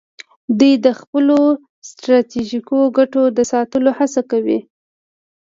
[0.59, 1.39] دوی د خپلو
[1.89, 4.59] ستراتیژیکو ګټو د ساتلو هڅه کوي